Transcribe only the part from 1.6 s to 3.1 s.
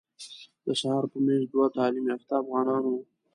تعلیم یافته افغانان وو.